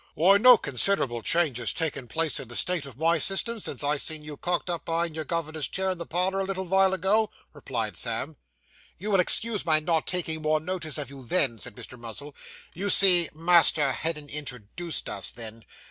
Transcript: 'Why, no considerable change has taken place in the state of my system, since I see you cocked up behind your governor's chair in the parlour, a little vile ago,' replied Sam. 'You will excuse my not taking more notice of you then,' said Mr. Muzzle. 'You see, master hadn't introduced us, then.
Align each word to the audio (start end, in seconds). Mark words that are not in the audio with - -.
'Why, 0.15 0.39
no 0.39 0.57
considerable 0.57 1.21
change 1.21 1.57
has 1.59 1.73
taken 1.73 2.07
place 2.07 2.39
in 2.39 2.47
the 2.47 2.55
state 2.55 2.87
of 2.87 2.97
my 2.97 3.19
system, 3.19 3.59
since 3.59 3.83
I 3.83 3.97
see 3.97 4.17
you 4.17 4.35
cocked 4.35 4.67
up 4.67 4.83
behind 4.85 5.15
your 5.15 5.25
governor's 5.25 5.67
chair 5.67 5.91
in 5.91 5.99
the 5.99 6.07
parlour, 6.07 6.39
a 6.39 6.43
little 6.43 6.65
vile 6.65 6.95
ago,' 6.95 7.29
replied 7.53 7.95
Sam. 7.95 8.35
'You 8.97 9.11
will 9.11 9.19
excuse 9.19 9.63
my 9.63 9.79
not 9.79 10.07
taking 10.07 10.41
more 10.41 10.59
notice 10.59 10.97
of 10.97 11.11
you 11.11 11.23
then,' 11.23 11.59
said 11.59 11.75
Mr. 11.75 11.99
Muzzle. 11.99 12.33
'You 12.73 12.89
see, 12.89 13.29
master 13.31 13.91
hadn't 13.91 14.31
introduced 14.31 15.07
us, 15.07 15.29
then. 15.29 15.65